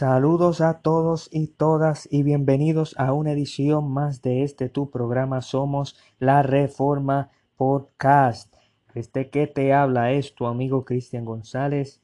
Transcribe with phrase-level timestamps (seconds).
[0.00, 5.42] Saludos a todos y todas y bienvenidos a una edición más de este tu programa
[5.42, 8.50] Somos la Reforma Podcast.
[8.94, 12.00] Este que te habla es tu amigo Cristian González.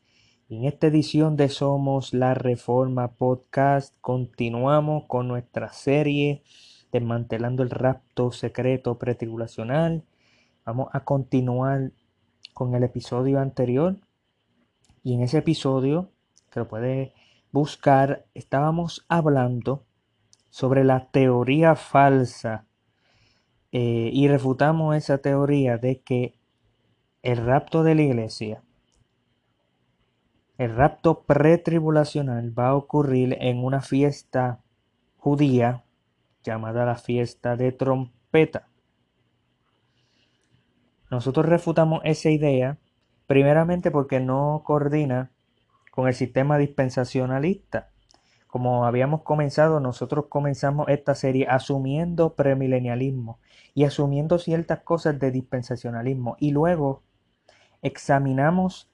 [0.51, 6.43] En esta edición de Somos la Reforma Podcast continuamos con nuestra serie
[6.93, 10.05] Desmantelando el rapto secreto pretribulacional.
[10.67, 11.93] Vamos a continuar
[12.53, 13.97] con el episodio anterior.
[15.03, 16.11] Y en ese episodio,
[16.51, 17.13] que lo puedes
[17.57, 19.87] buscar, estábamos hablando
[20.51, 22.67] sobre la teoría falsa
[23.73, 26.35] eh, y refutamos esa teoría de que
[27.23, 28.63] el rapto de la iglesia,
[30.59, 34.61] el rapto pretribulacional va a ocurrir en una fiesta
[35.17, 35.83] judía
[36.45, 38.69] llamada la fiesta de trompeta.
[41.11, 42.77] Nosotros refutamos esa idea
[43.27, 45.31] primeramente porque no coordina
[45.97, 47.89] con el sistema dispensacionalista.
[48.49, 53.39] Como habíamos comenzado, nosotros comenzamos esta serie asumiendo premilenialismo
[53.73, 57.03] y asumiendo ciertas cosas de dispensacionalismo y luego
[57.81, 58.91] examinamos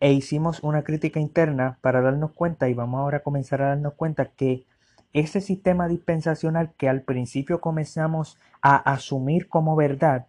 [0.00, 3.94] e hicimos una crítica interna para darnos cuenta y vamos ahora a comenzar a darnos
[3.94, 4.66] cuenta que
[5.12, 10.26] ese sistema dispensacional que al principio comenzamos a asumir como verdad,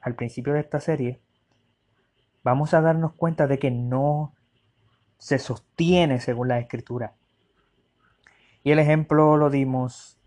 [0.00, 1.18] al principio de esta serie,
[2.44, 4.32] vamos a darnos cuenta de que no
[5.18, 7.14] se sostiene según la escritura.
[8.64, 10.18] Y el ejemplo lo dimos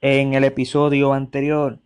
[0.00, 1.80] en el episodio anterior.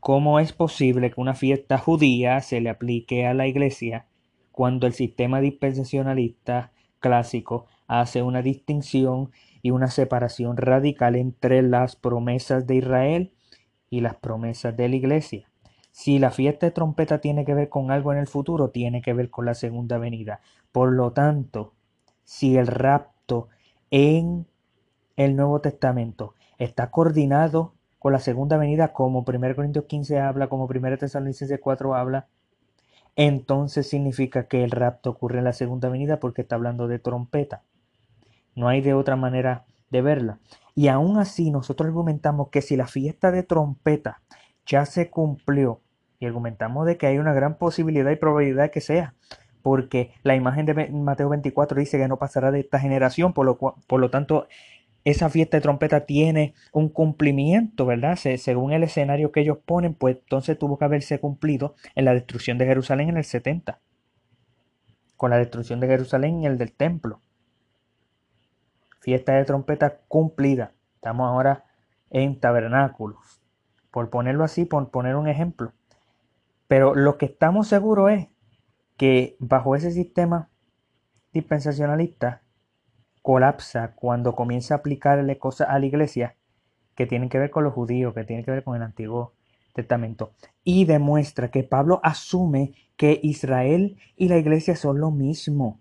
[0.00, 4.06] ¿Cómo es posible que una fiesta judía se le aplique a la iglesia
[4.52, 9.30] cuando el sistema dispensacionalista clásico hace una distinción
[9.62, 13.32] y una separación radical entre las promesas de Israel
[13.90, 15.50] y las promesas de la iglesia?
[15.98, 19.14] Si la fiesta de trompeta tiene que ver con algo en el futuro, tiene que
[19.14, 20.40] ver con la segunda venida.
[20.70, 21.72] Por lo tanto,
[22.22, 23.48] si el rapto
[23.90, 24.46] en
[25.16, 30.66] el Nuevo Testamento está coordinado con la segunda venida, como 1 Corintios 15 habla, como
[30.66, 32.28] 1 Tesalonicenses 4 habla,
[33.16, 37.62] entonces significa que el rapto ocurre en la segunda venida porque está hablando de trompeta.
[38.54, 40.40] No hay de otra manera de verla.
[40.74, 44.20] Y aún así nosotros argumentamos que si la fiesta de trompeta
[44.66, 45.80] ya se cumplió
[46.26, 49.14] argumentamos de que hay una gran posibilidad y probabilidad que sea,
[49.62, 53.56] porque la imagen de Mateo 24 dice que no pasará de esta generación, por lo,
[53.58, 54.46] por lo tanto
[55.06, 58.16] esa fiesta de trompeta tiene un cumplimiento, ¿verdad?
[58.16, 62.58] según el escenario que ellos ponen, pues entonces tuvo que haberse cumplido en la destrucción
[62.58, 63.78] de Jerusalén en el 70,
[65.16, 67.20] con la destrucción de Jerusalén y el del templo.
[68.98, 70.72] Fiesta de trompeta cumplida.
[70.96, 71.66] Estamos ahora
[72.10, 73.40] en tabernáculos.
[73.92, 75.72] Por ponerlo así, por poner un ejemplo.
[76.68, 78.28] Pero lo que estamos seguros es
[78.96, 80.48] que bajo ese sistema
[81.32, 82.42] dispensacionalista
[83.22, 86.36] colapsa cuando comienza a aplicarle cosas a la iglesia
[86.94, 89.34] que tienen que ver con los judíos, que tienen que ver con el Antiguo
[89.74, 90.32] Testamento.
[90.64, 95.80] Y demuestra que Pablo asume que Israel y la iglesia son lo mismo.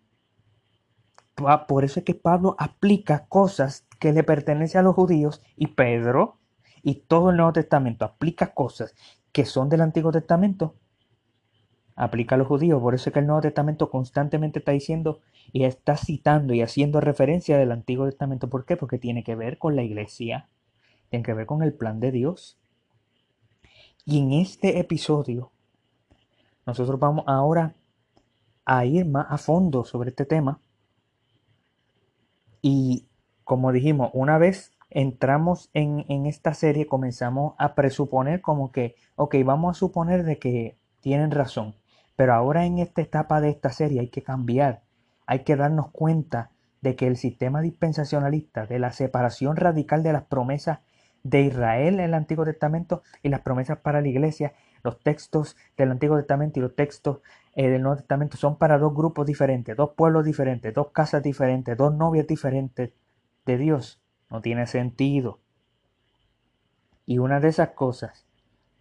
[1.68, 6.40] Por eso es que Pablo aplica cosas que le pertenecen a los judíos y Pedro
[6.82, 8.94] y todo el Nuevo Testamento aplica cosas
[9.36, 10.76] que son del Antiguo Testamento,
[11.98, 12.82] aplica a los judíos.
[12.82, 15.20] Por eso es que el Nuevo Testamento constantemente está diciendo
[15.52, 18.50] y está citando y haciendo referencia del Antiguo Testamento.
[18.50, 18.78] ¿Por qué?
[18.78, 20.48] Porque tiene que ver con la iglesia,
[21.10, 22.58] tiene que ver con el plan de Dios.
[24.06, 25.52] Y en este episodio,
[26.66, 27.76] nosotros vamos ahora
[28.64, 30.62] a ir más a fondo sobre este tema.
[32.62, 33.06] Y
[33.44, 39.76] como dijimos, una vez entramos en, esta serie, comenzamos a presuponer como que, ok, vamos
[39.76, 41.76] a suponer de que tienen razón,
[42.16, 44.84] pero ahora en esta etapa de esta serie hay que cambiar,
[45.28, 50.24] hay que darnos cuenta de que el sistema dispensacionalista, de la separación radical de las
[50.24, 50.80] promesas
[51.24, 55.92] de Israel en el Antiguo Testamento y las promesas para la iglesia, los textos del
[55.92, 57.20] Antiguo Testamento y los textos
[57.54, 61.76] eh, del Nuevo Testamento son para dos grupos diferentes, dos pueblos diferentes, dos casas diferentes,
[61.76, 62.92] dos novias diferentes
[63.46, 64.05] de Dios.
[64.30, 65.40] No tiene sentido.
[67.06, 68.26] Y una de esas cosas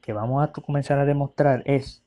[0.00, 2.02] que vamos a comenzar a demostrar es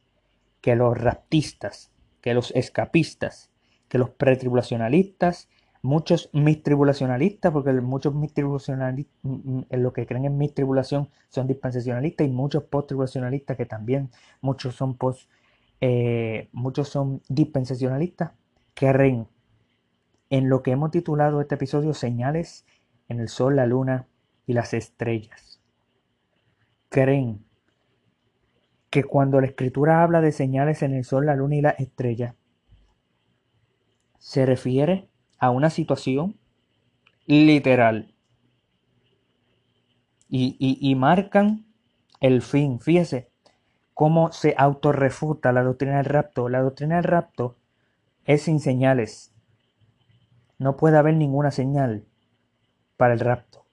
[0.62, 1.92] que los raptistas,
[2.22, 3.52] que los escapistas,
[3.88, 5.50] que los pretribulacionalistas,
[5.82, 12.28] muchos mistribulacionalistas, porque muchos mistribulacionalistas, mm, mm, en lo que creen en mistribulación son dispensacionalistas
[12.28, 14.10] y muchos posttribulacionalistas que también
[14.42, 15.30] muchos son post,
[15.80, 18.32] eh, muchos son dispensacionalistas,
[18.74, 19.28] creen
[20.30, 22.66] en lo que hemos titulado este episodio señales
[23.10, 24.08] en el sol, la luna
[24.46, 25.62] y las estrellas.
[26.90, 27.46] Creen
[28.90, 32.36] que cuando la escritura habla de señales en el sol, la luna y las estrellas,
[34.18, 36.38] se refiere a una situación
[37.26, 38.14] literal.
[40.30, 41.66] Y, marcan
[42.20, 42.82] el fin.
[42.82, 43.32] Fíjese
[43.94, 46.50] cómo se autorrefuta la doctrina del rapto.
[46.50, 47.56] La doctrina del rapto
[48.26, 49.34] es sin señales.
[50.58, 52.06] No puede haber ninguna señal
[52.98, 53.66] para el rapto.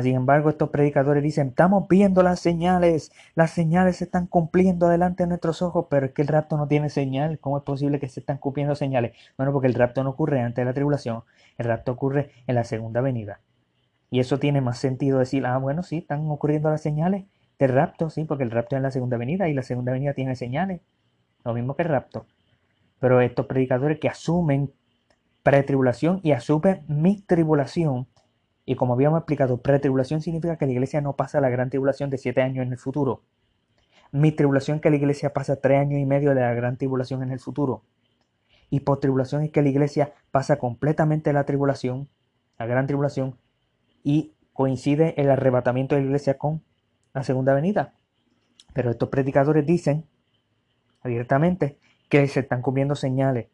[0.00, 5.24] sin embargo, estos predicadores dicen, estamos viendo las señales, las señales se están cumpliendo delante
[5.24, 7.40] de nuestros ojos, pero es que el rapto no tiene señal.
[7.40, 9.16] ¿Cómo es posible que se están cumpliendo señales?
[9.36, 11.24] Bueno, porque el rapto no ocurre antes de la tribulación,
[11.56, 13.40] el rapto ocurre en la segunda venida.
[14.10, 17.24] Y eso tiene más sentido decir, ah, bueno, sí, están ocurriendo las señales
[17.58, 20.14] del rapto, sí, porque el rapto es en la segunda venida y la segunda venida
[20.14, 20.80] tiene señales.
[21.44, 22.26] Lo mismo que el rapto.
[23.00, 24.72] Pero estos predicadores que asumen
[25.42, 28.06] pretribulación y asumen mi tribulación,
[28.68, 32.18] y como habíamos explicado, pretribulación significa que la iglesia no pasa la gran tribulación de
[32.18, 33.22] siete años en el futuro.
[34.12, 37.22] Mi tribulación es que la iglesia pasa tres años y medio de la gran tribulación
[37.22, 37.82] en el futuro.
[38.68, 42.10] Y post-tribulación es que la iglesia pasa completamente la tribulación,
[42.58, 43.38] la gran tribulación,
[44.04, 46.62] y coincide el arrebatamiento de la iglesia con
[47.14, 47.94] la segunda venida.
[48.74, 50.04] Pero estos predicadores dicen
[51.00, 51.78] abiertamente
[52.10, 53.46] que se están cumpliendo señales.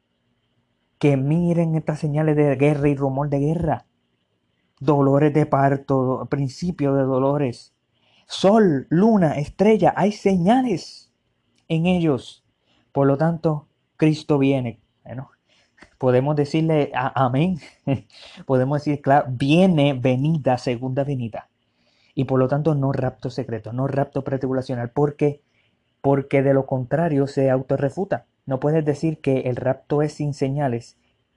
[0.99, 3.87] Que miren estas señales de guerra y rumor de guerra.
[4.81, 7.75] Dolores de parto, principio de dolores.
[8.27, 11.13] Sol, luna, estrella, hay señales
[11.69, 12.45] en ellos.
[12.93, 14.81] Por lo tanto, Cristo viene.
[15.05, 15.31] Bueno,
[15.99, 17.59] podemos decirle amén.
[18.47, 21.49] podemos decir, claro, viene venida, segunda venida.
[22.15, 24.91] Y por lo tanto, no rapto secreto, no rapto pretribulacional.
[24.91, 25.43] ¿Por qué?
[26.01, 28.27] Porque de lo contrario se autorrefuta.
[28.47, 30.97] No puedes decir que el rapto es sin señales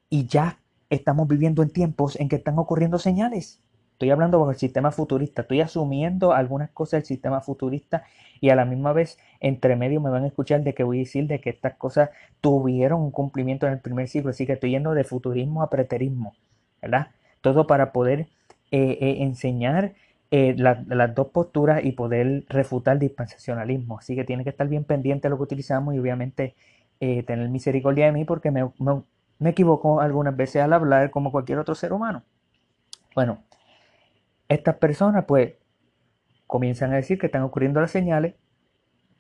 [0.10, 3.62] y ya estamos viviendo en tiempos en que están ocurriendo señales.
[3.98, 8.04] Estoy hablando bajo el sistema futurista, estoy asumiendo algunas cosas del sistema futurista
[8.39, 11.00] y a la misma vez entre medio me van a escuchar de que voy a
[11.00, 14.69] decir de que estas cosas tuvieron un cumplimiento en el primer siglo, así que estoy
[14.69, 16.36] yendo de futurismo a preterismo,
[16.80, 17.07] ¿verdad?
[17.42, 18.28] Todo para poder
[18.69, 19.94] eh, eh, enseñar
[20.30, 24.83] eh, las dos posturas y poder refutar el dispensacionalismo, así que tiene que estar bien
[24.83, 26.54] pendiente de lo que utilizamos y obviamente
[27.00, 29.01] tener misericordia de mí porque me, me,
[29.39, 32.24] me equivoco algunas veces al hablar como cualquier otro ser humano.
[33.16, 33.44] Bueno,
[34.48, 35.54] estas personas pues
[36.48, 38.36] comienzan a decir que están ocurriendo las señales,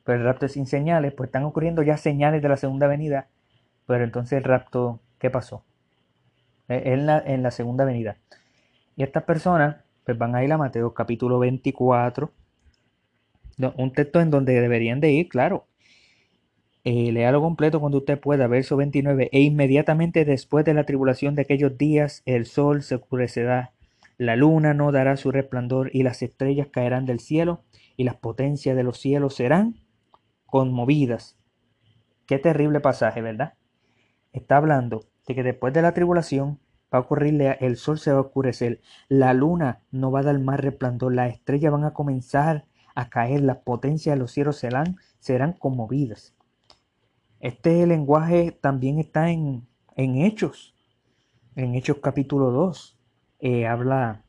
[0.03, 3.27] pero el rapto es sin señales, pues están ocurriendo ya señales de la segunda venida,
[3.85, 5.63] pero entonces el rapto, ¿qué pasó?
[6.69, 8.17] E, en la, en la segunda venida.
[8.95, 12.31] Y estas personas pues van a ir a Mateo capítulo 24,
[13.75, 15.66] un texto en donde deberían de ir, claro.
[16.89, 19.27] Eh, léalo completo cuando usted pueda, verso 29.
[19.33, 23.73] E inmediatamente después de la tribulación de aquellos días, el sol se oscurecerá
[24.17, 27.65] la luna no dará su resplandor y las estrellas caerán del cielo
[27.97, 29.75] y las potencias de los cielos serán
[30.45, 31.37] conmovidas.
[32.25, 33.55] Qué terrible pasaje, ¿verdad?
[34.31, 36.61] Está hablando de que después de la tribulación
[36.91, 38.79] va a ocurrirle, el sol se va a oscurecer,
[39.09, 42.63] la luna no va a dar más resplandor, las estrellas van a comenzar
[42.95, 46.36] a caer, las potencias de los cielos serán, serán conmovidas.
[47.39, 50.73] Este lenguaje también está en, en Hechos,
[51.55, 52.97] en Hechos capítulo 2.
[53.39, 54.23] Eh, habla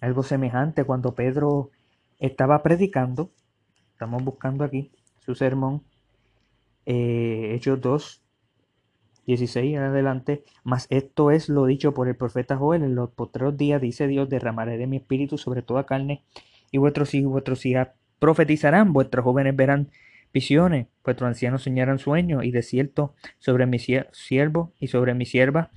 [0.00, 1.70] algo semejante cuando Pedro
[2.20, 3.30] estaba predicando.
[3.92, 5.82] Estamos buscando aquí su sermón,
[6.86, 8.22] eh, Hechos 2,
[9.26, 10.44] 16 en adelante.
[10.62, 12.84] Mas esto es lo dicho por el profeta Joel.
[12.84, 16.22] En los postreros días, dice Dios, derramaré de mi espíritu sobre toda carne,
[16.70, 17.88] y vuestros hijos y vuestros hijas
[18.20, 19.90] profetizarán, vuestros jóvenes verán
[20.32, 25.70] visiones, vuestros ancianos soñarán sueños, y de cierto sobre mi siervo y sobre mi sierva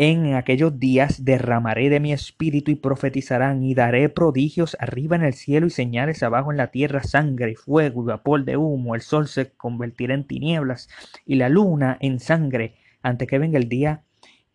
[0.00, 5.34] en aquellos días derramaré de mi espíritu y profetizarán y daré prodigios arriba en el
[5.34, 8.94] cielo y señales abajo en la tierra, sangre, fuego y vapor de humo.
[8.94, 10.88] El sol se convertirá en tinieblas
[11.26, 14.04] y la luna en sangre antes que venga el día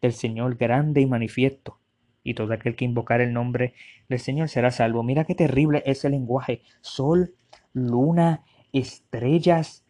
[0.02, 1.78] del Señor grande y manifiesto.
[2.24, 3.74] Y todo aquel que invocar el nombre
[4.08, 5.04] del Señor será salvo.
[5.04, 6.62] Mira qué terrible es el lenguaje.
[6.80, 7.34] Sol,
[7.74, 9.84] luna, estrellas,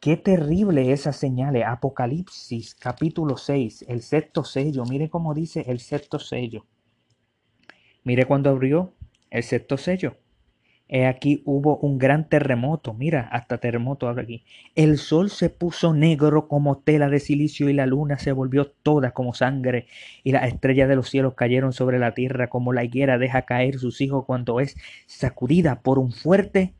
[0.00, 1.60] Qué terrible esa señal.
[1.62, 4.84] Apocalipsis capítulo 6, el sexto sello.
[4.84, 6.66] Mire cómo dice el sexto sello.
[8.04, 8.92] Mire cuando abrió
[9.30, 10.16] el sexto sello.
[10.86, 12.94] He aquí hubo un gran terremoto.
[12.94, 14.44] Mira, hasta terremoto ahora aquí.
[14.76, 19.10] El sol se puso negro como tela de silicio y la luna se volvió toda
[19.10, 19.88] como sangre
[20.22, 23.80] y las estrellas de los cielos cayeron sobre la tierra como la higuera deja caer
[23.80, 26.74] sus hijos cuando es sacudida por un fuerte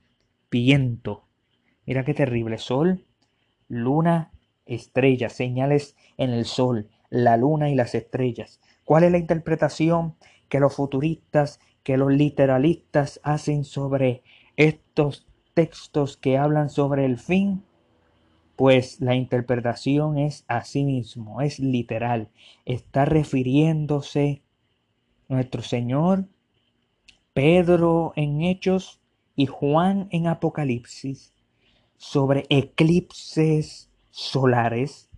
[0.49, 1.26] viento.
[1.87, 2.59] Mira qué terrible.
[2.59, 3.05] Sol,
[3.69, 4.33] luna,
[4.67, 8.61] estrellas, señales en el sol, la luna y las estrellas.
[8.85, 10.17] ¿Cuál es la interpretación
[10.49, 14.23] que los futuristas, que los literalistas hacen sobre
[14.57, 17.63] estos textos que hablan sobre el fin?
[18.57, 22.31] pues la interpretación es así mismo, es literal.
[22.65, 24.43] Está refiriéndose
[25.29, 26.27] nuestro Señor,
[27.35, 29.03] Pedro en Hechos
[29.37, 31.35] y Juan en Apocalipsis
[31.97, 35.09] sobre eclipses solares,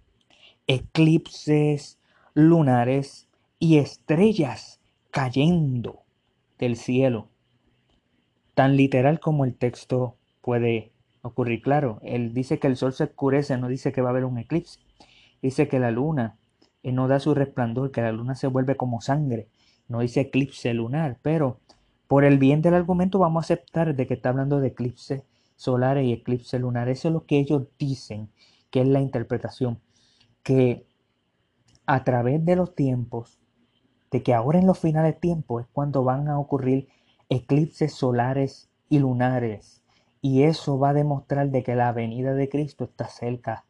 [0.66, 1.98] eclipses
[2.34, 4.80] lunares y estrellas
[5.10, 6.02] cayendo
[6.58, 7.28] del cielo.
[8.54, 10.92] Tan literal como el texto puede
[11.22, 11.62] ocurrir.
[11.62, 14.38] Claro, él dice que el sol se oscurece, no dice que va a haber un
[14.38, 14.80] eclipse.
[15.40, 16.36] Dice que la luna
[16.82, 19.48] eh, no da su resplandor, que la luna se vuelve como sangre.
[19.88, 21.60] No dice eclipse lunar, pero
[22.08, 25.24] por el bien del argumento vamos a aceptar de que está hablando de eclipse
[25.58, 26.88] solar y eclipse lunar.
[26.88, 28.30] Eso es lo que ellos dicen,
[28.70, 29.80] que es la interpretación.
[30.42, 30.86] Que
[31.84, 33.38] a través de los tiempos,
[34.10, 36.88] de que ahora en los finales de tiempo es cuando van a ocurrir
[37.28, 39.82] eclipses solares y lunares
[40.20, 43.64] y eso va a demostrar de que la venida de Cristo está cerca.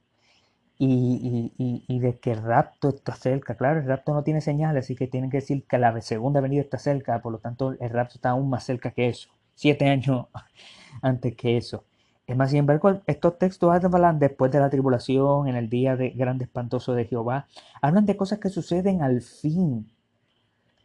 [0.80, 1.52] Y,
[1.88, 3.57] y, de que el rapto está cerca.
[3.57, 6.61] Claro, el rapto no tiene señales, así que tienen que decir que la segunda venida
[6.61, 9.28] está cerca, por lo tanto el rapto está aún más cerca que eso,
[9.59, 10.27] siete años
[11.03, 11.85] antes que eso.
[12.27, 16.11] Es más, sin embargo, estos textos hablan después de la tribulación, en el día de
[16.11, 17.49] grande espantoso de Jehová,
[17.81, 19.91] hablan de cosas que suceden al fin.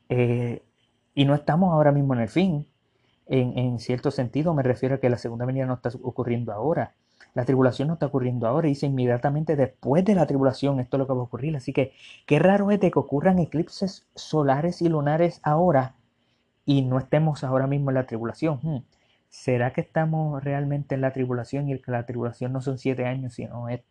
[0.10, 0.64] Eh,
[1.14, 2.66] y no estamos ahora mismo en el fin,
[3.28, 6.94] en, cierto sentido me refiero a que la segunda venida no está ocurriendo ahora.
[7.36, 11.08] La tribulación no está ocurriendo ahora, dice inmediatamente después de la tribulación esto es lo
[11.08, 11.56] que va a ocurrir.
[11.56, 11.94] Así que
[12.26, 15.96] qué raro es de que ocurran eclipses solares y lunares ahora
[16.66, 18.60] y no estemos ahora mismo en la tribulación.
[18.62, 18.84] Hmm.
[19.30, 23.34] ¿Será que estamos realmente en la tribulación y que la tribulación no son siete años,
[23.34, 23.82] sino es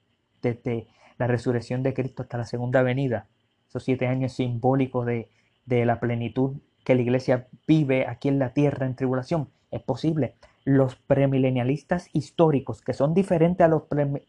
[0.41, 0.87] desde
[1.19, 3.27] la resurrección de Cristo hasta la segunda venida?
[3.69, 5.31] Esos siete años simbólicos de,
[5.67, 9.49] de la plenitud que la iglesia vive aquí en la tierra en tribulación.
[9.71, 10.35] Es posible.
[10.65, 13.85] Los premilenialistas históricos, que son diferentes a los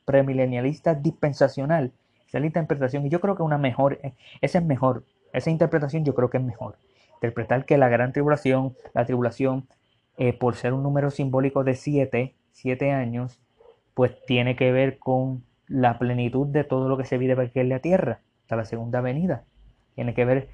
[0.06, 1.94] premilenialistas dispensacional,
[2.28, 3.06] esa es la interpretación.
[3.06, 4.00] Y yo creo que una mejor,
[4.42, 5.06] esa es mejor.
[5.34, 6.78] Esa interpretación yo creo que es mejor.
[7.24, 9.66] Interpretar que la gran tribulación, la tribulación,
[10.18, 13.40] eh, por ser un número simbólico de siete, siete años,
[13.94, 17.70] pues tiene que ver con la plenitud de todo lo que se vive aquí en
[17.70, 19.46] la tierra, hasta la segunda venida.
[19.96, 20.50] Tiene que ver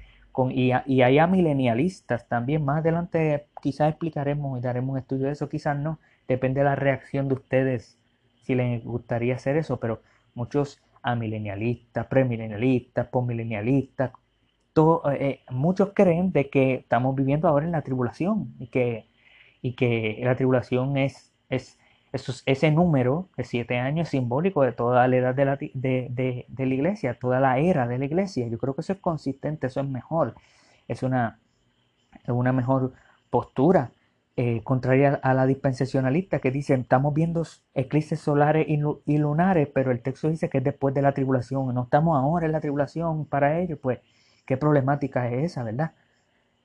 [0.52, 0.70] y,
[1.02, 2.64] hay a milenialistas también.
[2.64, 5.98] Más adelante quizás explicaremos y daremos un estudio de eso, quizás no.
[6.28, 7.98] Depende de la reacción de ustedes
[8.44, 10.02] si les gustaría hacer eso, pero
[10.34, 14.12] muchos amilenialistas, premilenialistas, postmilenialistas,
[15.12, 19.08] eh, muchos creen de que estamos viviendo ahora en la tribulación y que,
[19.62, 21.78] y que la tribulación es, es
[22.12, 27.18] ese número de siete años simbólico de toda la edad de la, de, la, iglesia,
[27.18, 28.48] toda la era de la iglesia.
[28.48, 30.34] Yo creo que eso es consistente, eso es mejor.
[30.88, 31.38] Es una,
[32.26, 32.94] una mejor
[33.30, 33.92] postura,
[34.36, 37.42] eh, contraria a la dispensacionalista que dice, estamos viendo
[37.74, 41.74] eclipses solares y, lunares, pero el texto dice que es después de la tribulación.
[41.74, 44.00] No estamos ahora en la tribulación para ellos, pues,
[44.50, 45.92] ¿qué problemática es esa, verdad?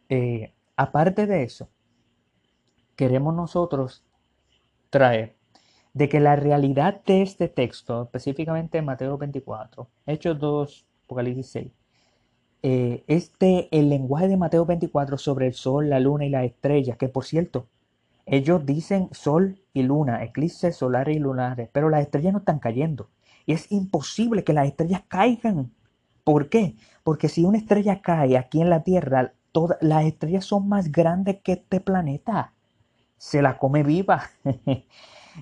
[0.09, 1.69] Eh, aparte de eso,
[2.95, 4.03] queremos nosotros
[4.89, 5.35] traer
[5.93, 11.71] de que la realidad de este texto, específicamente Mateo 24, Hechos 2, Apocalipsis 6,
[12.63, 16.97] eh, este, el lenguaje de Mateo 24 sobre el sol, la luna y las estrellas,
[16.97, 17.67] que por cierto,
[18.25, 23.11] ellos dicen sol y luna, eclipses solares y lunares, pero las estrellas no están cayendo.
[23.45, 25.71] Y es imposible que las estrellas caigan.
[26.25, 26.75] ¿Por qué?
[27.03, 31.37] Porque si una estrella cae aquí en la Tierra, todas las estrellas son más grandes
[31.41, 32.53] que este planeta.
[33.17, 34.23] Se la come viva.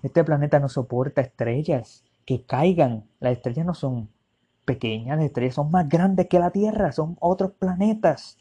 [0.02, 3.06] Este planeta no soporta estrellas que caigan.
[3.20, 4.10] Las estrellas no son
[4.66, 8.40] pequeñas, las estrellas son más grandes que la Tierra, son otros planetas.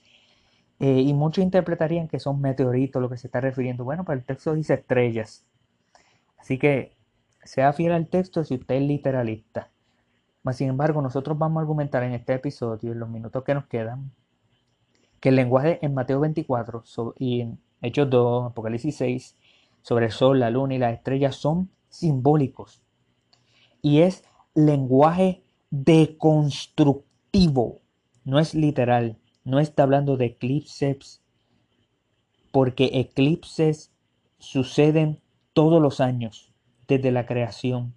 [0.81, 3.85] Eh, y muchos interpretarían que son meteoritos lo que se está refiriendo.
[3.85, 5.47] Bueno, pero el texto dice estrellas.
[6.39, 6.97] Así que
[7.45, 9.72] sea fiel al texto si usted es literalista.
[10.43, 13.67] Mas, sin embargo, nosotros vamos a argumentar en este episodio, en los minutos que nos
[13.67, 14.11] quedan,
[15.21, 16.83] que el lenguaje en Mateo 24
[17.19, 19.37] y en Hechos 2, Apocalipsis 6,
[19.83, 22.83] sobre el sol, la luna y las estrellas son simbólicos.
[23.83, 27.81] Y es lenguaje deconstructivo,
[28.25, 31.23] no es literal, no está hablando de eclipses,
[32.51, 33.93] porque eclipses
[34.39, 35.21] suceden
[35.53, 36.53] todos los años,
[36.89, 37.95] desde la creación,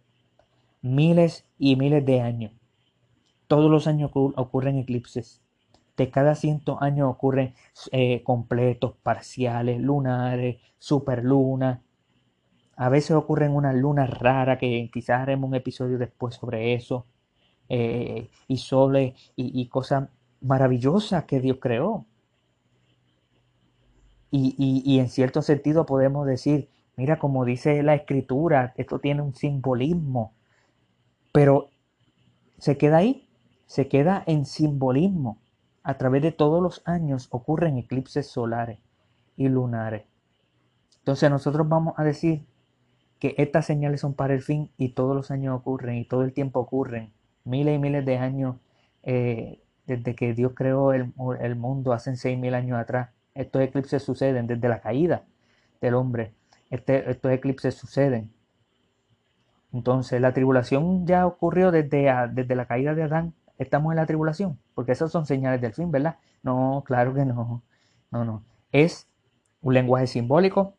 [0.81, 2.51] miles y miles de años.
[3.47, 5.41] Todos los años ocurren eclipses.
[5.97, 7.53] De cada ciento años ocurren
[7.91, 11.79] eh, completos, parciales, lunares, superlunas.
[12.75, 17.05] A veces ocurren unas lunas raras que quizás haremos un episodio después sobre eso.
[17.69, 20.09] Eh, y soles y, y, cosas
[20.41, 22.05] maravillosas que Dios creó.
[24.29, 29.33] Y, y, en cierto sentido podemos decir, mira como dice la escritura, esto tiene un
[29.33, 30.34] simbolismo
[31.35, 31.69] Pero
[32.59, 33.27] se queda ahí,
[33.65, 35.37] se queda en simbolismo.
[35.83, 38.79] A través de todos los años ocurren eclipses solares
[39.35, 40.03] y lunares.
[40.99, 42.45] Entonces nosotros vamos a decir
[43.19, 46.31] que estas señales son para el fin y todos los años ocurren y todo el
[46.31, 47.11] tiempo ocurren.
[47.43, 48.55] Miles y miles de años
[49.03, 51.13] eh, desde que Dios creó el,
[51.57, 53.09] mundo hace seis mil años atrás.
[53.33, 55.25] Estos eclipses suceden desde la caída
[55.81, 56.33] del hombre.
[56.69, 58.31] Este, estos eclipses suceden.
[59.75, 63.33] Entonces la tribulación ya ocurrió desde, desde la caída de Adán.
[63.57, 66.17] Estamos en la tribulación, porque esas son señales del fin, ¿verdad?
[66.43, 67.61] No, claro que no.
[68.09, 68.43] No, no.
[68.71, 69.09] Es
[69.61, 70.75] un lenguaje simbólico,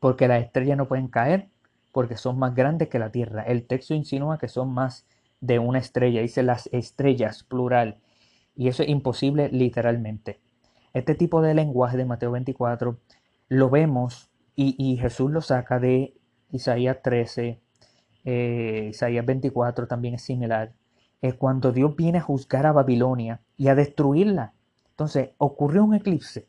[0.00, 1.50] porque las estrellas no pueden caer,
[1.92, 3.42] porque son más grandes que la Tierra.
[3.42, 5.06] El texto insinúa que son más
[5.40, 7.98] de una estrella, dice las estrellas, plural,
[8.56, 10.40] y eso es imposible literalmente.
[10.94, 12.98] Este tipo de lenguaje de Mateo 24
[13.48, 16.14] lo vemos y, Jesús lo saca de
[16.50, 17.60] Isaías 13,
[18.24, 20.72] eh, Isaías 24 también es similar.
[21.20, 24.52] Es cuando Dios viene a juzgar a Babilonia y a destruirla.
[24.90, 26.46] Entonces, ocurrió un eclipse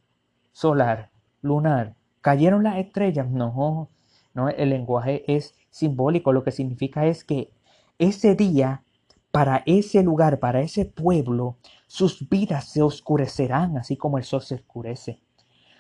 [0.52, 1.10] solar,
[1.42, 3.30] lunar, cayeron las estrellas.
[3.30, 3.90] No,
[4.34, 6.34] no, el lenguaje es simbólico.
[6.34, 7.52] Lo que significa es que
[8.00, 8.84] ese día,
[9.32, 14.56] para ese lugar, para ese pueblo, sus vidas se oscurecerán así como el sol se
[14.56, 15.20] oscurece.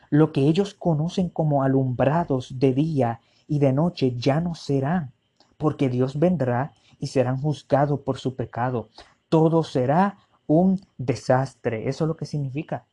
[0.10, 5.12] Lo que ellos conocen como alumbrados de día y de noche ya no será,
[5.58, 8.90] porque Dios vendrá y serán juzgados por su pecado.
[9.30, 11.90] Todo será un desastre.
[11.90, 12.86] Eso es lo que significa.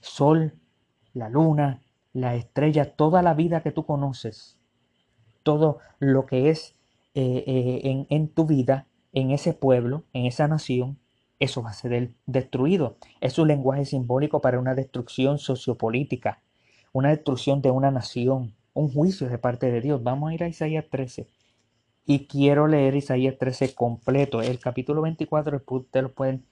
[0.00, 0.54] Sol,
[1.14, 1.80] la luna,
[2.12, 4.58] la estrella, toda la vida que tú conoces,
[5.42, 6.74] todo lo que es
[7.14, 10.98] eh, eh, en, en tu vida, en ese pueblo, en esa nación,
[11.38, 12.96] eso va a ser destruido.
[13.20, 16.40] Es un lenguaje simbólico para una destrucción sociopolítica,
[16.92, 20.02] una destrucción de una nación, un juicio de parte de Dios.
[20.02, 21.26] Vamos a ir a Isaías 13.
[22.04, 24.42] Y quiero leer Isaías 13 completo.
[24.42, 26.44] El capítulo 24, ustedes lo pueden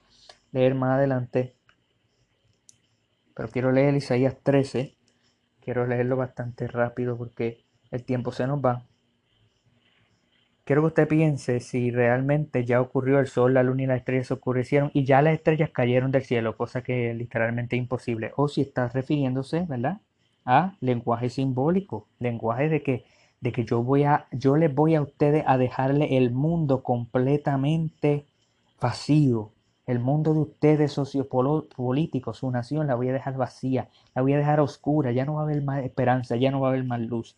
[0.53, 1.55] leer más adelante.
[3.35, 4.97] Pero quiero leer Isaías 13.
[5.61, 8.87] Quiero leerlo bastante rápido porque el tiempo se nos va.
[10.65, 14.29] Quiero que usted piense si realmente ya ocurrió el sol, la luna y las estrellas
[14.29, 18.33] se oscurecieron y ya las estrellas cayeron del cielo, cosa que es literalmente imposible.
[18.37, 20.01] O si está refiriéndose, ¿verdad?
[20.45, 23.05] A lenguaje simbólico, lenguaje de que,
[23.40, 28.26] de que yo voy a, yo les voy a ustedes a dejarle el mundo completamente
[28.81, 29.53] vacío.
[29.87, 34.38] El mundo de ustedes sociopolíticos, su nación, la voy a dejar vacía, la voy a
[34.38, 37.00] dejar oscura, ya no va a haber más esperanza, ya no va a haber más
[37.00, 37.37] luz.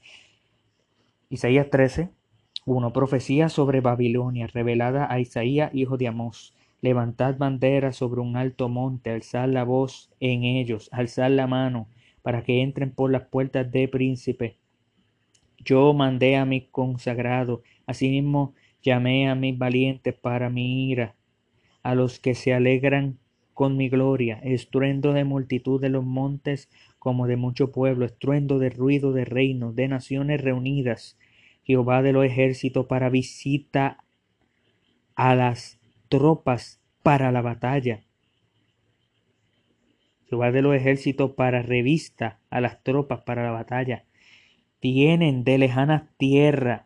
[1.30, 2.10] Isaías 13,
[2.66, 2.92] 1.
[2.92, 6.54] Profecía sobre Babilonia, revelada a Isaías, hijo de Amós.
[6.82, 11.86] Levantad bandera sobre un alto monte, alzad la voz en ellos, alzad la mano,
[12.22, 14.58] para que entren por las puertas de príncipe.
[15.64, 21.14] Yo mandé a mi consagrado, asimismo llamé a mis valientes para mi ira,
[21.82, 23.18] a los que se alegran
[23.54, 28.70] con mi gloria, estruendo de multitud de los montes como de mucho pueblo, estruendo de
[28.70, 31.18] ruido de reinos, de naciones reunidas,
[31.64, 33.98] Jehová de los ejércitos para visita
[35.14, 38.02] a las tropas para la batalla.
[40.28, 44.04] Jehová de los ejércitos para revista a las tropas para la batalla.
[44.82, 46.82] Vienen de lejanas tierras,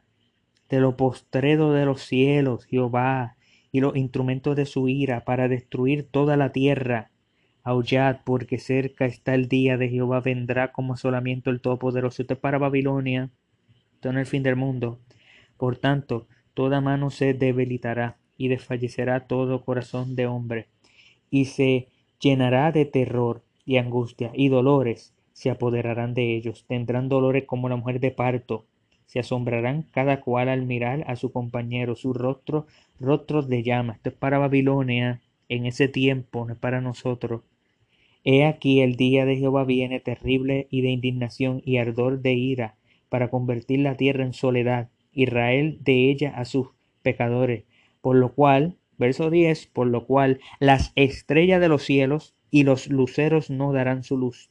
[0.69, 3.37] de lo postredo de los cielos, Jehová,
[3.73, 7.11] y los instrumentos de su ira para destruir toda la tierra.
[7.65, 12.23] Aullad, porque cerca está el día de Jehová, vendrá como asolamiento el Todopoderoso.
[12.23, 13.31] Usted para Babilonia
[14.11, 15.01] en el fin del mundo.
[15.57, 20.69] Por tanto, toda mano se debilitará y desfallecerá todo corazón de hombre,
[21.31, 21.89] y se
[22.21, 26.65] llenará de terror y angustia, y dolores se apoderarán de ellos.
[26.67, 28.65] Tendrán dolores como la mujer de parto.
[29.05, 32.67] Se asombrarán cada cual al mirar a su compañero, su rostro,
[32.99, 33.93] rostros de llama.
[33.93, 35.21] Esto es para Babilonia
[35.51, 37.43] en ese tiempo, no es para nosotros.
[38.25, 42.77] He aquí el día de Jehová viene terrible y de indignación y ardor de ira
[43.11, 46.69] para convertir la tierra en soledad, Israel de ella a sus
[47.03, 47.65] pecadores.
[48.01, 52.89] Por lo cual, verso 10, por lo cual las estrellas de los cielos y los
[52.89, 54.51] luceros no darán su luz,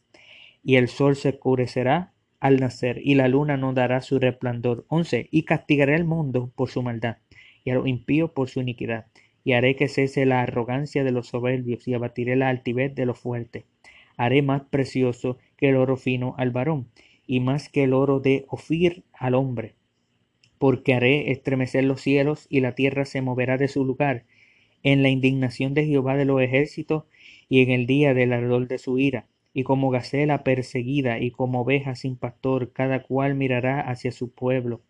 [0.65, 4.84] y el sol se oscurecerá al nacer, y la luna no dará su resplandor.
[4.89, 5.28] 11.
[5.30, 7.17] Y castigaré al mundo por su maldad,
[7.63, 9.06] y a los impíos por su iniquidad,
[9.43, 13.19] y haré que cese la arrogancia de los soberbios, y abatiré la altivez de los
[13.19, 13.65] fuertes.
[14.17, 16.88] Haré más precioso que el oro fino al varón,
[17.28, 19.75] y más que el oro de Ofir al hombre.
[20.58, 24.25] Porque haré estremecer los cielos y la tierra se moverá de su lugar
[24.82, 27.04] en la indignación de Jehová de los ejércitos
[27.49, 29.28] y en el día del ardor de su ira.
[29.56, 34.82] Y como gacela perseguida y como oveja sin pastor, cada cual mirará hacia su pueblo.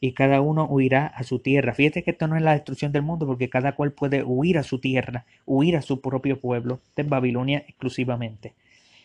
[0.00, 1.74] y cada uno huirá a su tierra.
[1.74, 4.64] Fíjate que esto no es la destrucción del mundo porque cada cual puede huir a
[4.64, 8.54] su tierra, huir a su propio pueblo, de Babilonia exclusivamente.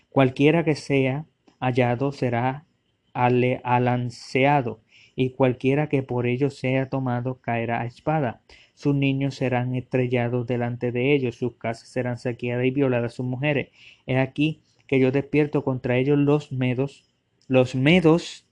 [0.10, 1.26] Cualquiera que sea
[1.60, 2.66] hallado será
[3.14, 4.82] alanceado
[5.16, 8.42] y cualquiera que por ellos sea tomado caerá a espada.
[8.76, 13.70] Sus niños serán estrellados delante de ellos, sus casas serán saqueadas y violadas sus mujeres.
[14.08, 17.06] He aquí que yo despierto contra ellos los medos.
[17.48, 18.48] Los medos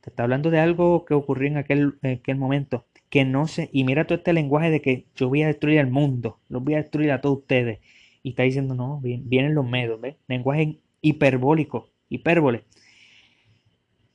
[0.00, 2.86] te está hablando de algo que ocurrió en aquel, aquel momento.
[3.10, 3.68] Que no sé.
[3.72, 6.38] Y mira todo este lenguaje de que yo voy a destruir el mundo.
[6.48, 7.80] Los voy a destruir a todos ustedes.
[8.22, 10.00] Y está diciendo, no, vienen los medos.
[10.00, 10.16] ¿ves?
[10.28, 11.88] Lenguaje hiperbólico.
[12.08, 12.64] Hipérbole.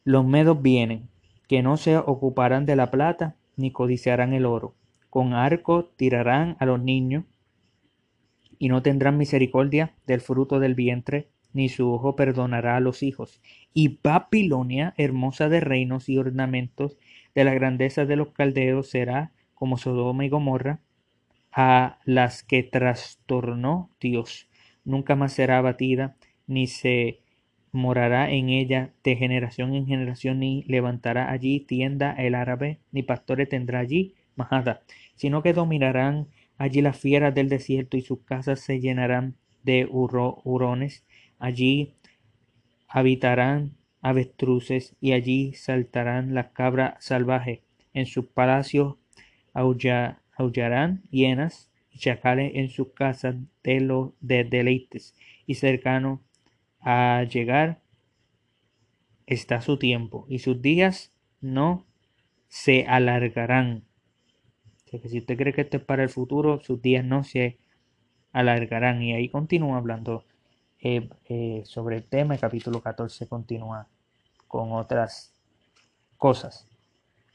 [0.04, 1.10] Los medos vienen.
[1.48, 4.74] Que no se ocuparán de la plata ni codiciarán el oro.
[5.10, 7.26] Con arco tirarán a los niños.
[8.60, 13.42] Y no tendrán misericordia del fruto del vientre ni su ojo perdonará a los hijos.
[13.74, 16.98] Y Babilonia, hermosa de reinos y ornamentos,
[17.34, 20.82] de la grandeza de los caldeos, será como Sodoma y Gomorra,
[21.54, 24.50] a las que trastornó Dios.
[24.84, 27.22] Nunca más será abatida, ni se
[27.72, 33.48] morará en ella de generación en generación, ni levantará allí tienda el árabe, ni pastores
[33.48, 34.82] tendrá allí majada,
[35.16, 41.04] sino que dominarán allí las fieras del desierto y sus casas se llenarán de hurones
[41.40, 41.96] Allí
[42.88, 47.60] habitarán avestruces y allí saltarán las cabras salvajes.
[47.94, 48.96] En sus palacios
[49.54, 55.16] aullarán hienas y chacales en sus casas de los de deleites.
[55.46, 56.22] Y cercano
[56.80, 57.82] a llegar
[59.26, 61.86] está su tiempo y sus días no
[62.48, 63.84] se alargarán.
[64.86, 67.58] Que si usted cree que esto es para el futuro, sus días no se
[68.32, 69.02] alargarán.
[69.02, 70.24] Y ahí continúa hablando
[70.80, 72.36] eh, eh, sobre el tema.
[72.36, 73.88] El capítulo 14 continúa
[74.48, 75.34] con otras
[76.18, 76.68] cosas.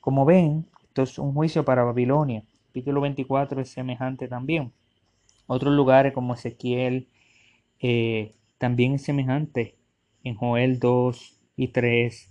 [0.01, 2.45] Como ven, esto es un juicio para Babilonia.
[2.69, 4.73] Capítulo 24 es semejante también.
[5.47, 7.09] Otros lugares como Ezequiel
[7.81, 9.77] eh, también es semejante.
[10.23, 12.31] En Joel 2 y 3.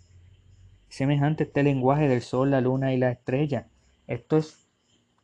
[0.88, 3.68] Semejante este lenguaje del sol, la luna y la estrella.
[4.08, 4.69] Esto es,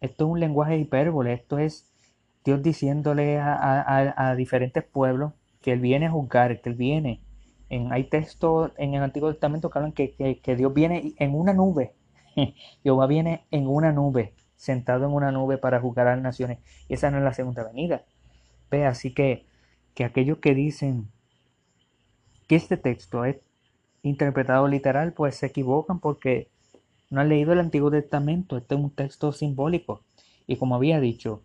[0.06, 1.34] esto es un lenguaje hipérbole.
[1.34, 1.92] Esto es
[2.44, 7.22] Dios diciéndole a diferentes pueblos que Él viene a juzgar, que Él viene.
[7.70, 11.54] En, hay textos en el Antiguo Testamento que hablan que, que, Dios viene en una
[11.54, 11.96] nube.
[12.84, 16.60] Jehová viene en una nube, sentado en una nube para juzgar a las naciones.
[16.88, 18.04] Y esa no es la segunda venida.
[18.70, 19.48] Ve, así que,
[19.96, 21.10] que aquellos que dicen
[22.48, 23.38] que este texto es
[24.04, 26.52] interpretado literal, pues se equivocan porque
[27.10, 28.58] no han leído el Antiguo Testamento.
[28.58, 30.02] Este es un texto simbólico.
[30.48, 31.44] Y como había dicho,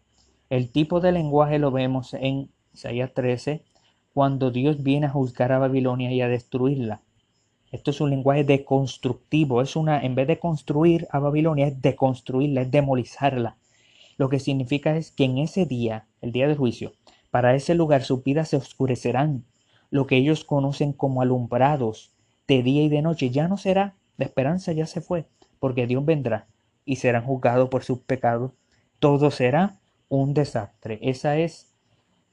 [0.49, 3.65] el tipo de lenguaje lo vemos en Isaías 13,
[4.13, 7.03] cuando Dios viene a juzgar a Babilonia y a destruirla.
[7.71, 12.63] Esto es un lenguaje deconstructivo, es una, en vez de construir a Babilonia, es deconstruirla,
[12.63, 13.57] es demolizarla.
[14.17, 16.93] Lo que significa es que en ese día, el día del juicio,
[17.31, 19.45] para ese lugar sus vidas se oscurecerán.
[19.89, 22.13] Lo que ellos conocen como alumbrados
[22.49, 25.27] de día y de noche ya no será, la esperanza ya se fue,
[25.61, 26.47] porque Dios vendrá
[26.85, 28.51] y serán juzgados por sus pecados.
[28.99, 30.99] Todo será un desastre.
[31.03, 31.71] Esa es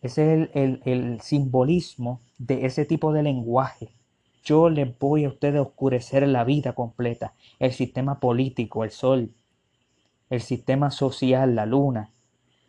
[0.02, 3.90] ese es el, simbolismo de ese tipo de lenguaje.
[4.44, 9.32] Yo les voy a ustedes a oscurecer la vida completa, el sistema político, el sol,
[10.30, 12.12] el sistema social, la luna,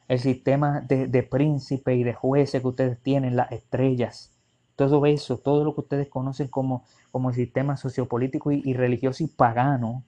[0.09, 4.33] el sistema de, de príncipe y de jueces que ustedes tienen, las estrellas,
[4.75, 9.23] todo eso, todo lo que ustedes conocen como, como el sistema sociopolítico y, y religioso
[9.23, 10.03] y pagano,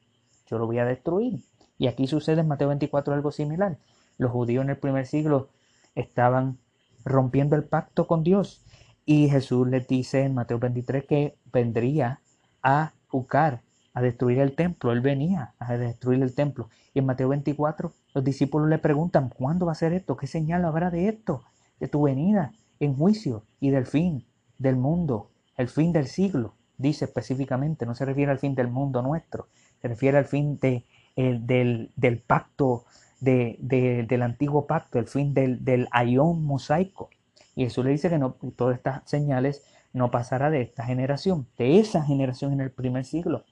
[0.50, 1.40] yo lo voy a destruir.
[1.78, 3.78] Y aquí sucede en Mateo 24 algo similar.
[4.18, 5.48] Los judíos en el primer siglo
[5.94, 6.58] estaban
[7.04, 8.62] rompiendo el pacto con Dios.
[9.06, 12.20] Y Jesús les dice en Mateo 23 que vendría
[12.62, 13.62] a juzgar,
[13.94, 14.92] a destruir el templo.
[14.92, 16.68] Él venía a destruir el templo.
[16.92, 20.16] Y en Mateo 24 los discípulos le preguntan, ¿cuándo va a ser esto?
[20.16, 21.44] ¿Qué señal habrá de esto?
[21.78, 24.26] De tu venida en juicio y del fin
[24.58, 26.54] del mundo, el fin del siglo.
[26.76, 29.48] Dice específicamente, no se refiere al fin del mundo nuestro,
[29.80, 30.84] se refiere al fin de,
[31.16, 32.84] del, del pacto
[33.20, 37.10] de, del antiguo pacto, el fin del, del ayón mosaico.
[37.54, 41.78] Y Jesús le dice que no, todas estas señales no pasará de esta generación, de
[41.78, 43.44] esa generación en el primer siglo.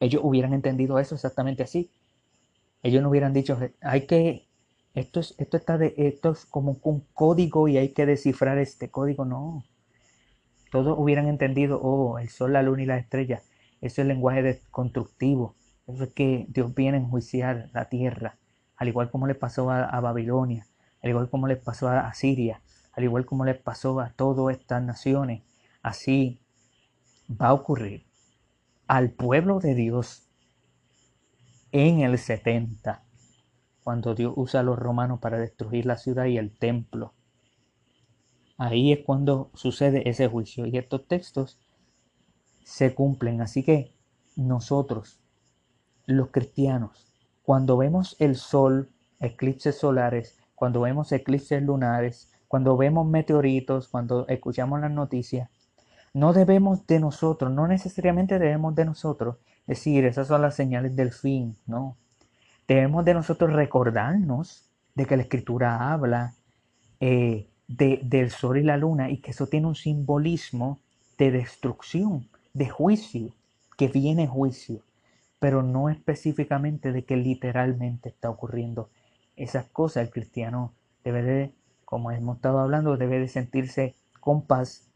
[0.00, 1.90] Ellos hubieran entendido eso exactamente así.
[2.82, 4.48] Ellos no hubieran dicho, hay que,
[4.94, 8.90] esto es, esto está de, esto es como un código y hay que descifrar este
[8.90, 9.24] código.
[9.24, 9.64] No.
[10.70, 13.42] Todos hubieran entendido, oh, el sol, la luna y la estrella.
[13.80, 15.54] Eso es lenguaje constructivo.
[15.86, 18.38] Eso es que Dios viene a enjuiciar la tierra
[18.78, 20.66] al igual como le pasó a, Babilonia,
[21.02, 22.62] al igual como le pasó a, Siria,
[22.92, 25.42] al igual como le pasó a todas estas naciones,
[25.82, 26.40] así
[27.28, 28.06] va a ocurrir
[28.86, 30.28] al pueblo de Dios
[31.72, 33.02] en el 70,
[33.82, 37.14] cuando Dios usa a los romanos para destruir la ciudad y el templo.
[38.58, 41.58] Ahí es cuando sucede ese juicio y estos textos
[42.68, 43.40] se cumplen.
[43.40, 43.94] Así que
[44.36, 45.18] nosotros,
[46.04, 47.10] los cristianos,
[47.42, 54.80] cuando vemos el sol, eclipses solares, cuando vemos eclipses lunares, cuando vemos meteoritos, cuando escuchamos
[54.80, 55.48] las noticias,
[56.12, 61.12] no debemos de nosotros, no necesariamente debemos de nosotros decir esas son las señales del
[61.12, 61.96] fin, no.
[62.66, 66.34] Debemos de nosotros recordarnos de que la escritura habla
[67.00, 70.80] eh, de, del sol y la luna y que eso tiene un simbolismo
[71.16, 72.28] de destrucción,
[72.58, 73.36] de juicio,
[73.76, 74.82] que viene juicio,
[75.38, 78.90] pero no específicamente de que literalmente está ocurriendo
[79.36, 80.02] esas cosas.
[80.02, 84.90] El cristiano debe de, como hemos estado hablando, debe de sentirse con paz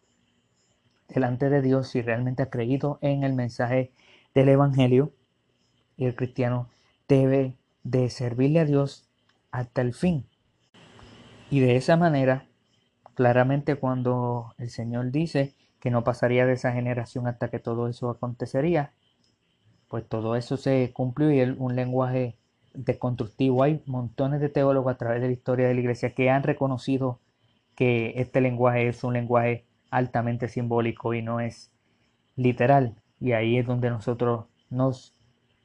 [1.08, 3.92] delante de Dios si realmente ha creído en el mensaje
[4.34, 5.12] del Evangelio
[5.96, 6.68] y el cristiano
[7.06, 9.08] debe de servirle a Dios
[9.52, 10.26] hasta el fin.
[11.48, 12.48] Y de esa manera,
[13.14, 18.08] claramente cuando el Señor dice que no pasaría de esa generación hasta que todo eso
[18.08, 18.92] acontecería,
[19.88, 22.36] pues todo eso se cumplió y un lenguaje
[22.72, 23.64] deconstructivo.
[23.64, 27.18] Hay montones de teólogos a través de la historia de la iglesia que han reconocido
[27.74, 31.72] que este lenguaje es un lenguaje altamente simbólico y no es
[32.36, 32.94] literal.
[33.18, 35.16] Y ahí es donde nosotros nos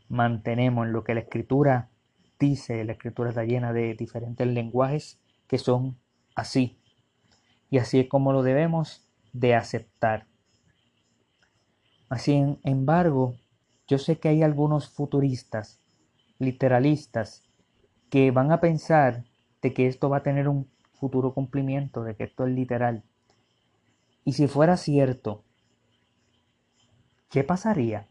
[0.10, 1.90] mantenemos en lo que la escritura
[2.40, 2.84] dice.
[2.86, 5.96] La escritura está llena de diferentes lenguajes que son
[6.34, 6.80] así.
[7.70, 9.07] Y así es como lo debemos
[9.39, 10.26] de aceptar.
[12.26, 13.36] En embargo,
[13.88, 15.80] yo sé que hay algunos futuristas,
[16.39, 17.43] literalistas,
[18.10, 19.26] que van a pensar
[19.62, 23.04] de que esto va a tener un futuro cumplimiento, de que esto es literal.
[24.26, 25.43] Y si fuera cierto,
[27.30, 28.08] ¿qué pasaría?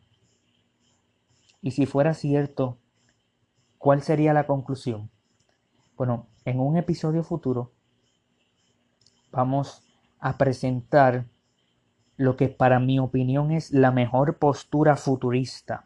[1.61, 2.79] Y si fuera cierto,
[3.79, 5.11] ¿cuál sería la conclusión?
[5.97, 7.73] Bueno, en un episodio futuro
[9.33, 9.86] vamos
[10.27, 11.27] a presentar
[12.17, 15.85] lo que para mi opinión es la mejor postura futurista.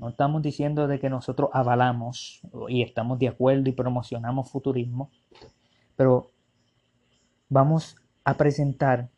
[0.00, 5.12] No estamos diciendo de que nosotros avalamos y estamos de acuerdo y promocionamos futurismo,
[5.94, 6.32] pero
[7.48, 9.08] vamos a presentar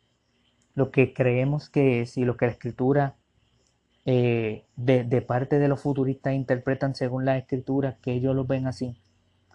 [0.75, 3.15] lo que creemos que es y lo que la escritura
[4.05, 9.01] eh, de, parte de los futuristas interpretan según la escritura, que ellos lo ven así.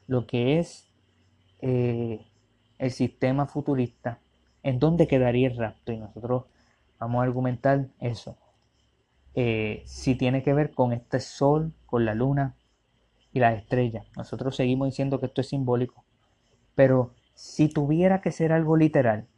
[0.08, 0.90] Lo que es
[1.60, 2.26] eh,
[2.78, 4.18] el sistema futurista,
[4.64, 5.92] en dónde quedaría el rapto.
[5.92, 6.46] Y nosotros
[6.98, 8.36] vamos a argumentar eso.
[9.34, 12.56] Eh, si tiene que ver con este sol, con la luna
[13.32, 14.04] y la estrella.
[14.16, 16.04] Nosotros seguimos diciendo que esto es simbólico.
[16.74, 19.28] Pero si tuviera que ser algo literal,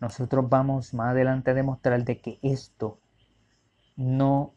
[0.00, 2.98] nosotros vamos más adelante a demostrar de que esto
[3.96, 4.54] no,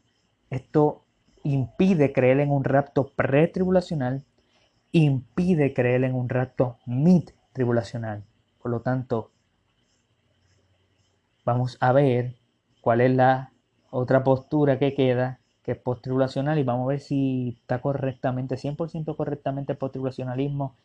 [0.49, 1.05] esto
[1.43, 4.25] impide creer en un rapto pretribulacional,
[4.91, 8.23] impide creer en un rapto mid-tribulacional.
[8.61, 9.31] Por lo tanto,
[11.45, 12.36] vamos a ver
[12.81, 13.53] cuál es la
[13.91, 19.15] otra postura que queda, que es postribulacional, y vamos a ver si está correctamente, 100%
[19.15, 20.75] correctamente el postribulacionalismo.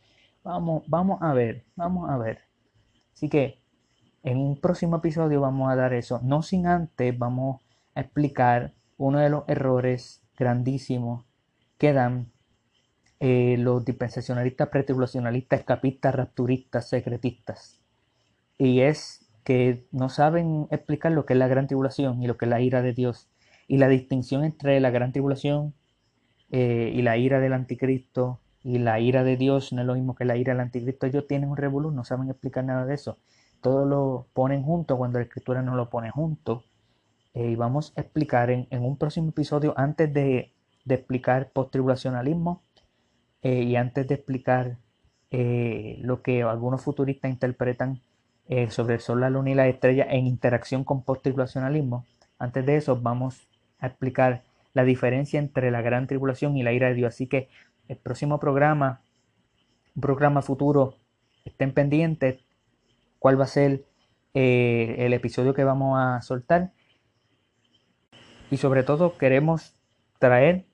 [0.44, 2.42] Vamos, vamos a ver, vamos a ver.
[3.12, 3.58] Así que
[4.22, 6.20] en un próximo episodio vamos a dar eso.
[6.22, 7.60] No sin antes vamos
[7.94, 11.24] a explicar uno de los errores grandísimos
[11.78, 12.30] que dan
[13.18, 17.80] eh, los dispensacionalistas, pretribulacionalistas, escapistas, rapturistas, secretistas.
[18.56, 22.44] Y es que no saben explicar lo que es la gran tribulación y lo que
[22.44, 23.28] es la ira de Dios.
[23.66, 25.74] Y la distinción entre la gran tribulación
[26.52, 30.14] eh, y la ira del anticristo y la ira de Dios no es lo mismo
[30.14, 31.06] que la ira del anticristo.
[31.06, 33.18] Ellos tienen un revolú, no saben explicar nada de eso
[33.60, 36.62] todo lo ponen junto cuando la escritura no lo pone junto.
[37.34, 40.54] Eh, y vamos a explicar en, un próximo episodio, antes de,
[40.88, 42.62] explicar post-tribulacionalismo
[43.42, 44.78] eh, y antes de explicar
[45.32, 48.00] lo que algunos futuristas interpretan
[48.70, 52.04] sobre el Sol, la Luna y la estrella en interacción con post-tribulacionalismo,
[52.38, 56.88] antes de eso vamos a explicar la diferencia entre la gran tribulación y la ira
[56.88, 57.14] de Dios.
[57.14, 57.48] Así que
[57.88, 59.02] el próximo programa,
[59.94, 60.96] un programa futuro,
[61.44, 62.40] estén pendientes,
[63.18, 63.84] cuál va a ser
[64.34, 66.72] eh, el episodio que vamos a soltar.
[68.50, 69.76] Y sobre todo queremos
[70.18, 70.66] traer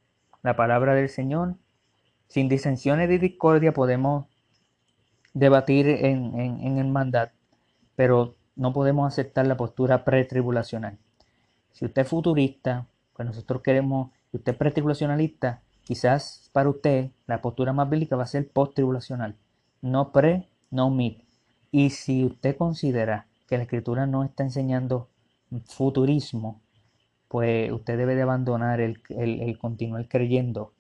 [0.43, 1.57] la palabra del Señor.
[2.29, 4.27] Sin disensiones de discordia podemos
[5.35, 7.33] debatir en, en, el mandat,
[7.97, 10.99] pero no podemos aceptar la postura pretribulacional.
[11.73, 17.43] Si usted es futurista, pues nosotros queremos, si usted es pretribulacionalista, quizás para usted la
[17.43, 19.37] postura más bíblica va a ser post-tribulacional.
[19.83, 21.19] No pre, no mid.
[21.71, 25.09] Y si usted considera que la escritura no está enseñando
[25.67, 26.61] futurismo,
[27.29, 30.73] pues usted debe de abandonar el, el, continuar creyendo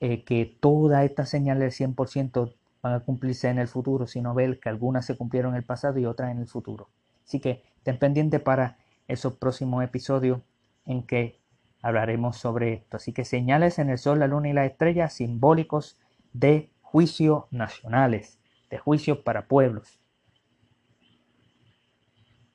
[0.00, 4.60] eh, que todas estas señales del 100% van a cumplirse en el futuro, sino ver
[4.60, 6.88] que algunas se cumplieron en el pasado y otras en el futuro.
[7.24, 10.40] Así que ten pendiente para esos próximos episodios
[10.86, 11.40] en que
[11.82, 12.96] hablaremos sobre esto.
[12.96, 15.98] Así que señales en el sol, la luna y las estrellas simbólicos
[16.32, 18.38] de juicio nacionales,
[18.70, 19.98] de juicio para pueblos.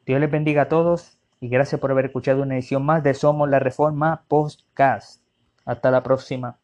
[0.06, 3.50] Dios les bendiga a todos y gracias por haber escuchado una edición más de Somos
[3.50, 5.22] la Reforma Podcast.
[5.66, 6.60] Hasta la próxima.